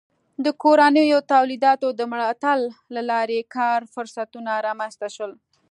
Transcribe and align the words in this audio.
د 0.45 0.47
کورنیو 0.63 1.19
تولیداتو 1.33 1.87
د 1.99 2.01
ملاتړ 2.11 2.57
له 2.95 3.01
لارې 3.11 3.39
کار 3.55 3.79
فرصتونه 3.93 4.51
رامنځته 4.67 5.07
شول. 5.15 5.31